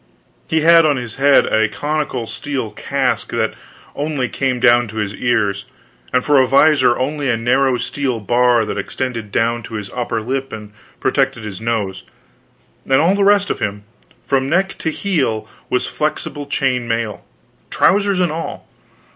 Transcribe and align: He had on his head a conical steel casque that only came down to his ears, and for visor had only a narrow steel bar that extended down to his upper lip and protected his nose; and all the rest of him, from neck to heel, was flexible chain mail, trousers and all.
He 0.47 0.61
had 0.61 0.83
on 0.83 0.97
his 0.97 1.17
head 1.17 1.45
a 1.45 1.69
conical 1.69 2.25
steel 2.25 2.71
casque 2.71 3.29
that 3.33 3.53
only 3.95 4.29
came 4.29 4.59
down 4.59 4.87
to 4.87 4.95
his 4.97 5.13
ears, 5.13 5.65
and 6.11 6.25
for 6.25 6.43
visor 6.47 6.95
had 6.95 7.01
only 7.03 7.29
a 7.29 7.37
narrow 7.37 7.77
steel 7.77 8.19
bar 8.19 8.65
that 8.65 8.79
extended 8.79 9.31
down 9.31 9.61
to 9.61 9.75
his 9.75 9.91
upper 9.91 10.19
lip 10.19 10.51
and 10.51 10.73
protected 10.99 11.43
his 11.43 11.61
nose; 11.61 12.01
and 12.83 12.99
all 12.99 13.13
the 13.13 13.23
rest 13.23 13.51
of 13.51 13.59
him, 13.59 13.83
from 14.25 14.49
neck 14.49 14.75
to 14.79 14.89
heel, 14.89 15.47
was 15.69 15.85
flexible 15.85 16.47
chain 16.47 16.87
mail, 16.87 17.23
trousers 17.69 18.19
and 18.19 18.31
all. 18.31 18.67